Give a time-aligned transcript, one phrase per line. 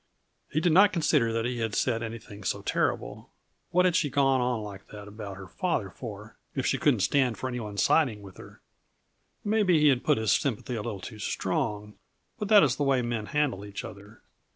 [0.49, 3.29] He did not consider that he had said anything so terrible.
[3.69, 7.37] What had she gone on like that about her father for, if she couldn't stand
[7.37, 8.61] for any one siding in with her?
[9.43, 11.99] Maybe he had put his sympathy a little too strong,
[12.39, 14.23] but that is the way men handle each other.